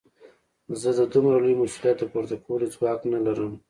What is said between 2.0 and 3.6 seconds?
پورته کولو ځواک نه لرم.